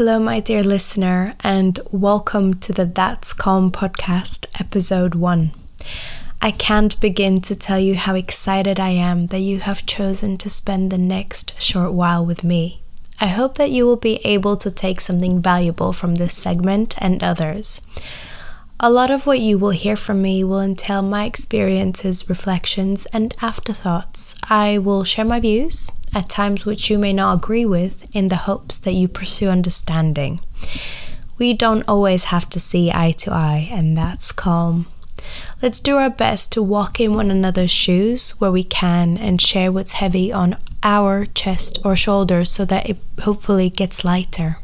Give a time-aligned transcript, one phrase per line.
[0.00, 5.50] Hello, my dear listener, and welcome to the That's Calm podcast, episode one.
[6.40, 10.48] I can't begin to tell you how excited I am that you have chosen to
[10.48, 12.80] spend the next short while with me.
[13.20, 17.22] I hope that you will be able to take something valuable from this segment and
[17.22, 17.82] others.
[18.82, 23.36] A lot of what you will hear from me will entail my experiences, reflections, and
[23.42, 24.34] afterthoughts.
[24.48, 28.36] I will share my views, at times which you may not agree with, in the
[28.36, 30.40] hopes that you pursue understanding.
[31.38, 34.86] We don't always have to see eye to eye, and that's calm.
[35.62, 39.70] Let's do our best to walk in one another's shoes where we can and share
[39.70, 44.58] what's heavy on our chest or shoulders so that it hopefully gets lighter.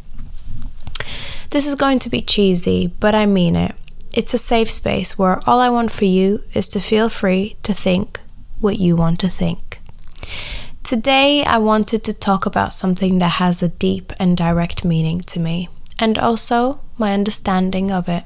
[1.50, 3.74] This is going to be cheesy, but I mean it.
[4.12, 7.74] It's a safe space where all I want for you is to feel free to
[7.74, 8.20] think
[8.60, 9.65] what you want to think.
[10.86, 15.40] Today, I wanted to talk about something that has a deep and direct meaning to
[15.40, 15.68] me,
[15.98, 18.22] and also my understanding of it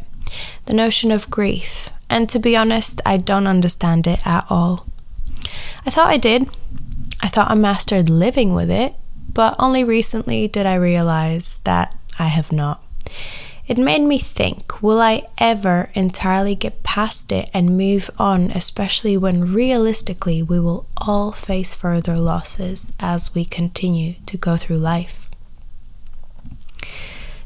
[0.67, 1.89] the notion of grief.
[2.11, 4.84] And to be honest, I don't understand it at all.
[5.86, 6.50] I thought I did.
[7.22, 8.92] I thought I mastered living with it,
[9.33, 12.84] but only recently did I realize that I have not.
[13.70, 19.16] It made me think will I ever entirely get past it and move on, especially
[19.16, 25.30] when realistically we will all face further losses as we continue to go through life?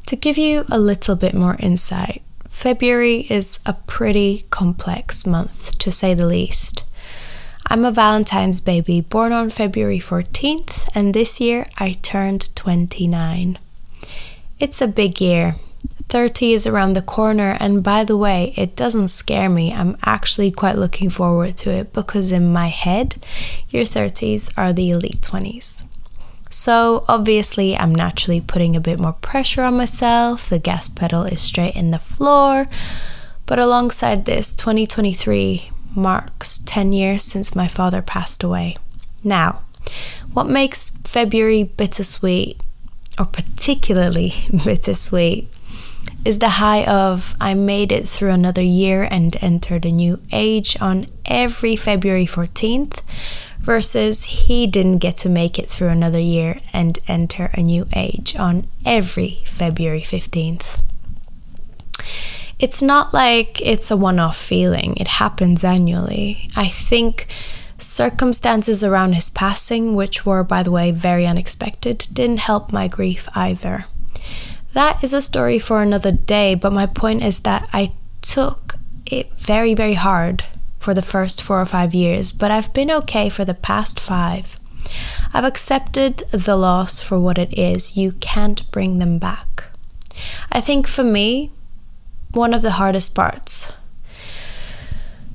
[0.07, 5.93] To give you a little bit more insight, February is a pretty complex month to
[5.93, 6.85] say the least.
[7.67, 13.59] I'm a Valentine's baby born on February 14th, and this year I turned 29.
[14.59, 15.57] It's a big year,
[16.15, 19.73] 30 is around the corner, and by the way, it doesn't scare me.
[19.73, 23.17] I'm actually quite looking forward to it because, in my head,
[23.69, 25.87] your 30s are the elite 20s.
[26.51, 30.49] So, obviously, I'm naturally putting a bit more pressure on myself.
[30.49, 32.69] The gas pedal is straight in the floor.
[33.47, 38.77] But alongside this, 2023 marks 10 years since my father passed away.
[39.25, 39.63] Now,
[40.33, 42.61] what makes February bittersweet,
[43.19, 44.33] or particularly
[44.65, 45.49] bittersweet,
[46.25, 50.77] is the high of I made it through another year and entered a new age
[50.81, 53.03] on every February 14th
[53.59, 58.37] versus he didn't get to make it through another year and enter a new age
[58.37, 60.81] on every February 15th.
[62.59, 66.49] It's not like it's a one off feeling, it happens annually.
[66.55, 67.27] I think
[67.79, 73.29] circumstances around his passing, which were, by the way, very unexpected, didn't help my grief
[73.35, 73.87] either.
[74.75, 78.75] That is a story for another day, but my point is that I took
[79.07, 80.45] it very, very hard
[80.81, 84.59] for the first four or five years, but I've been okay for the past five.
[85.33, 87.97] I've accepted the loss for what it is.
[87.97, 89.71] You can't bring them back.
[90.51, 91.53] I think for me,
[92.33, 93.73] one of the hardest parts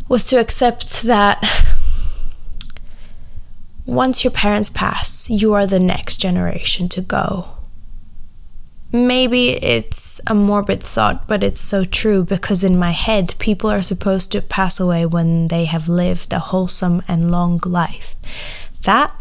[0.10, 1.42] was to accept that
[3.86, 7.56] once your parents pass, you are the next generation to go.
[8.92, 13.84] Maybe it's a morbid thought, but it's so true because in my head, people are
[13.84, 18.16] supposed to pass away when they have lived a wholesome and long life.
[18.84, 19.14] That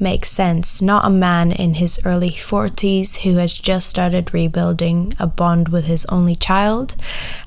[0.00, 0.80] makes sense.
[0.80, 5.84] Not a man in his early 40s who has just started rebuilding a bond with
[5.84, 6.96] his only child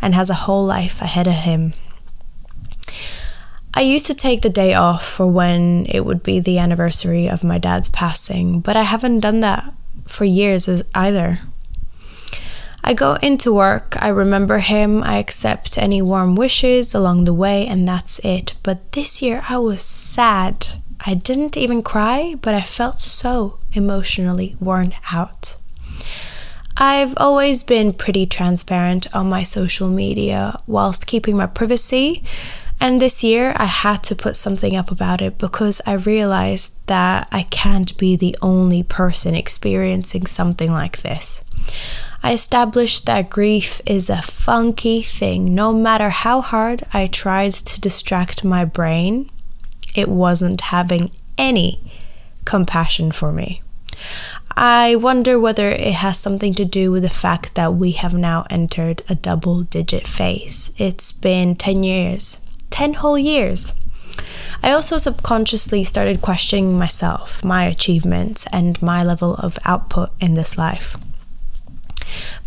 [0.01, 1.73] and has a whole life ahead of him.
[3.73, 7.43] I used to take the day off for when it would be the anniversary of
[7.43, 9.73] my dad's passing, but I haven't done that
[10.07, 11.39] for years either.
[12.87, 17.65] I go into work, I remember him, I accept any warm wishes along the way,
[17.65, 18.53] and that's it.
[18.61, 20.67] But this year I was sad.
[21.03, 25.55] I didn't even cry, but I felt so emotionally worn out.
[26.77, 32.23] I've always been pretty transparent on my social media whilst keeping my privacy.
[32.79, 37.29] And this year I had to put something up about it because I realized that
[37.31, 41.43] I can't be the only person experiencing something like this.
[42.25, 45.53] I established that grief is a funky thing.
[45.53, 49.29] No matter how hard I tried to distract my brain,
[49.93, 51.79] it wasn't having any
[52.43, 53.61] compassion for me.
[54.57, 58.47] I wonder whether it has something to do with the fact that we have now
[58.49, 60.71] entered a double digit phase.
[60.79, 62.39] It's been 10 years,
[62.71, 63.75] 10 whole years.
[64.63, 70.57] I also subconsciously started questioning myself, my achievements, and my level of output in this
[70.57, 70.97] life.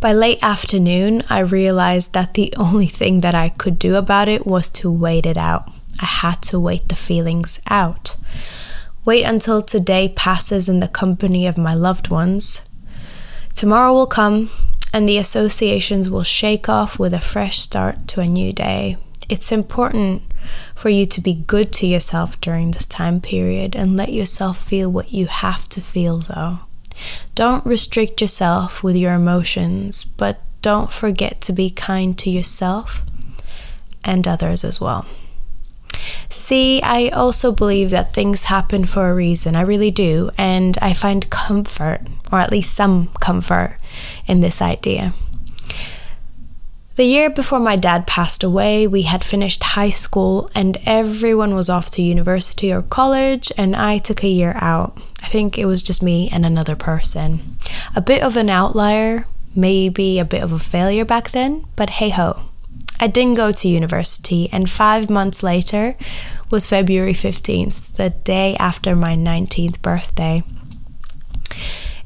[0.01, 4.47] By late afternoon, I realized that the only thing that I could do about it
[4.47, 5.71] was to wait it out.
[6.01, 8.17] I had to wait the feelings out.
[9.05, 12.69] Wait until today passes in the company of my loved ones.
[13.55, 14.51] Tomorrow will come
[14.93, 18.99] and the associations will shake off with a fresh start to a new day.
[19.29, 20.23] It's important
[20.77, 24.91] for you to be good to yourself during this time period and let yourself feel
[24.91, 26.61] what you have to feel, though.
[27.35, 33.05] Don't restrict yourself with your emotions, but don't forget to be kind to yourself
[34.05, 35.07] and others as well.
[36.29, 39.57] See, I also believe that things happen for a reason.
[39.57, 40.31] I really do.
[40.37, 42.01] And I find comfort,
[42.31, 43.79] or at least some comfort,
[44.27, 45.15] in this idea.
[46.99, 51.71] The year before my dad passed away, we had finished high school and everyone was
[51.71, 55.01] off to university or college, and I took a year out.
[55.23, 57.39] I think it was just me and another person.
[57.95, 62.11] A bit of an outlier, maybe a bit of a failure back then, but hey
[62.11, 62.43] ho.
[62.99, 65.95] I didn't go to university, and five months later
[66.51, 70.43] was February 15th, the day after my 19th birthday.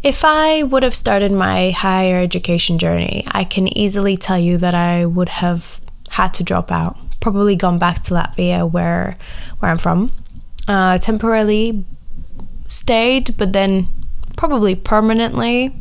[0.03, 4.75] If I would have started my higher education journey, I can easily tell you that
[4.75, 9.17] I would have had to drop out, probably gone back to Latvia, where
[9.61, 10.11] where I'm from,
[10.67, 11.85] uh, temporarily
[12.67, 13.87] stayed, but then
[14.37, 15.73] probably permanently,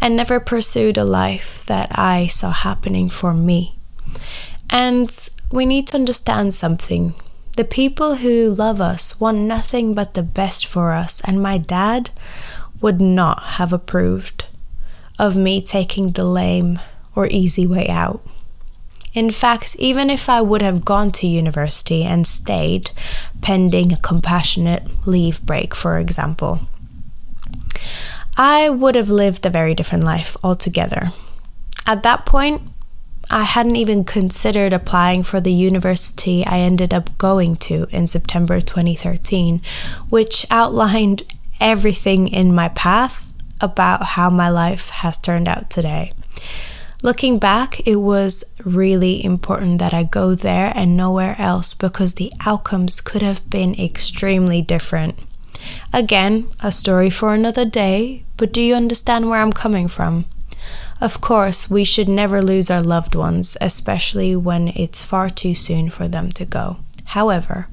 [0.00, 3.76] and never pursued a life that I saw happening for me.
[4.70, 5.10] And
[5.50, 7.14] we need to understand something.
[7.56, 12.10] The people who love us want nothing but the best for us, and my dad
[12.80, 14.46] would not have approved
[15.18, 16.78] of me taking the lame
[17.14, 18.24] or easy way out.
[19.14, 22.90] In fact, even if I would have gone to university and stayed,
[23.40, 26.60] pending a compassionate leave break, for example,
[28.36, 31.12] I would have lived a very different life altogether.
[31.86, 32.62] At that point,
[33.30, 38.60] I hadn't even considered applying for the university I ended up going to in September
[38.60, 39.60] 2013,
[40.08, 41.24] which outlined
[41.60, 43.26] everything in my path
[43.60, 46.12] about how my life has turned out today.
[47.02, 52.32] Looking back, it was really important that I go there and nowhere else because the
[52.44, 55.16] outcomes could have been extremely different.
[55.92, 60.26] Again, a story for another day, but do you understand where I'm coming from?
[61.00, 65.90] Of course, we should never lose our loved ones, especially when it's far too soon
[65.90, 66.78] for them to go.
[67.06, 67.68] However,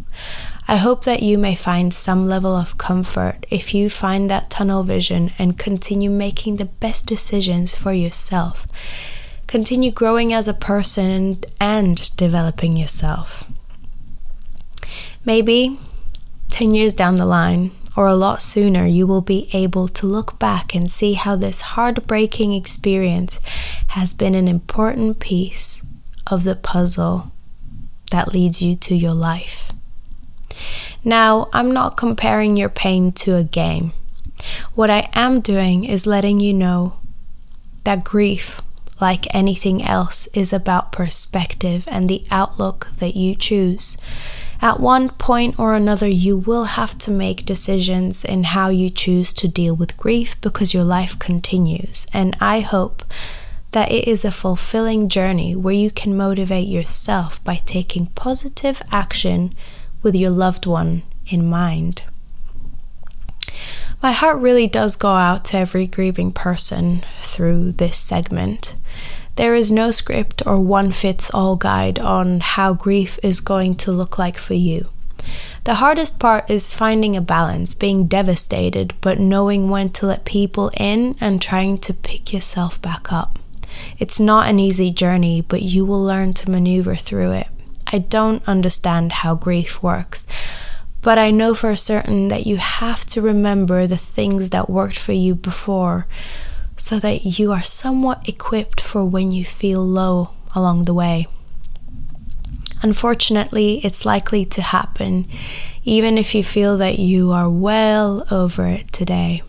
[0.68, 4.82] I hope that you may find some level of comfort if you find that tunnel
[4.82, 8.66] vision and continue making the best decisions for yourself.
[9.46, 13.44] Continue growing as a person and developing yourself.
[15.24, 15.80] Maybe
[16.50, 20.40] 10 years down the line, or a lot sooner, you will be able to look
[20.40, 23.40] back and see how this heartbreaking experience
[23.90, 25.86] has been an important piece
[26.26, 27.32] of the puzzle
[28.10, 29.72] that leads you to your life.
[31.04, 33.94] Now, I'm not comparing your pain to a game.
[34.74, 37.00] What I am doing is letting you know
[37.84, 38.62] that grief,
[39.00, 43.98] like anything else, is about perspective and the outlook that you choose.
[44.62, 49.34] At one point or another, you will have to make decisions in how you choose
[49.34, 52.08] to deal with grief because your life continues.
[52.14, 53.04] And I hope
[53.72, 59.54] that it is a fulfilling journey where you can motivate yourself by taking positive action
[60.06, 62.04] with your loved one in mind.
[64.04, 68.76] My heart really does go out to every grieving person through this segment.
[69.36, 73.92] There is no script or one fits all guide on how grief is going to
[73.92, 74.90] look like for you.
[75.64, 80.70] The hardest part is finding a balance, being devastated, but knowing when to let people
[80.78, 83.40] in and trying to pick yourself back up.
[83.98, 87.48] It's not an easy journey, but you will learn to maneuver through it.
[87.96, 90.28] I don't understand how grief works,
[91.02, 95.14] but I know for certain that you have to remember the things that worked for
[95.14, 96.06] you before
[96.76, 101.28] so that you are somewhat equipped for when you feel low along the way.
[102.84, 105.26] Unfortunately, it's likely to happen
[105.86, 109.42] even if you feel that you are well over it today.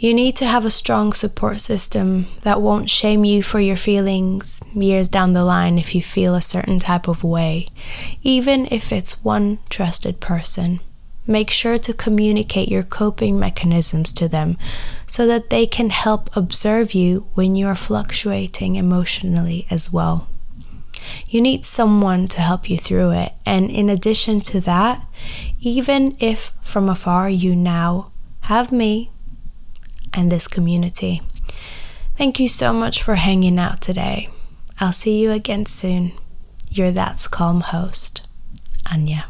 [0.00, 4.62] You need to have a strong support system that won't shame you for your feelings
[4.72, 7.66] years down the line if you feel a certain type of way,
[8.22, 10.78] even if it's one trusted person.
[11.26, 14.56] Make sure to communicate your coping mechanisms to them
[15.04, 20.28] so that they can help observe you when you are fluctuating emotionally as well.
[21.26, 25.04] You need someone to help you through it, and in addition to that,
[25.58, 28.12] even if from afar you now
[28.42, 29.10] have me
[30.12, 31.22] and this community.
[32.16, 34.28] Thank you so much for hanging out today.
[34.80, 36.12] I'll see you again soon.
[36.70, 38.26] Your That's Calm host,
[38.90, 39.26] Anya.